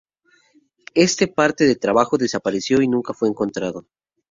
Este 0.95 1.27
parte 1.27 1.63
de 1.67 1.75
trabajo 1.75 2.17
desapareció 2.17 2.81
y 2.81 2.87
nunca 2.87 3.13
fue 3.13 3.27
encontrado. 3.29 3.85